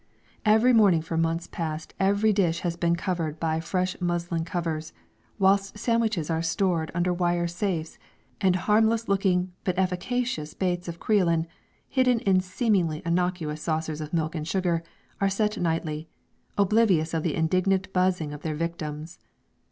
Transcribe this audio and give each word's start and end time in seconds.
Each 0.47 0.63
morning 0.73 1.03
for 1.03 1.15
months 1.15 1.45
past 1.45 1.93
every 1.99 2.33
dish 2.33 2.61
has 2.61 2.75
been 2.75 2.95
covered 2.95 3.39
by 3.39 3.59
fresh 3.59 3.95
muslin 4.01 4.43
covers, 4.45 4.93
whilst 5.37 5.77
sandwiches 5.77 6.27
are 6.27 6.41
stored 6.41 6.89
under 6.95 7.13
wire 7.13 7.45
safes, 7.47 7.99
and 8.41 8.55
harmless 8.65 9.07
looking 9.07 9.51
but 9.63 9.77
efficacious 9.77 10.55
baits 10.55 10.87
of 10.87 10.99
creolin, 10.99 11.45
hidden 11.87 12.19
in 12.21 12.41
seemingly 12.41 13.03
innocuous 13.05 13.61
saucers 13.61 14.01
of 14.01 14.11
milk 14.11 14.33
and 14.33 14.47
sugar, 14.47 14.81
are 15.21 15.29
set 15.29 15.55
nightly, 15.59 16.09
oblivious 16.57 17.13
of 17.13 17.21
the 17.21 17.35
indignant 17.35 17.93
buzzing 17.93 18.33
of 18.33 18.41
their 18.41 18.55
victims. 18.55 19.19